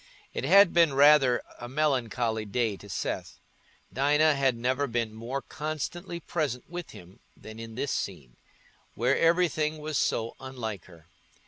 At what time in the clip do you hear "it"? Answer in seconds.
0.33-0.45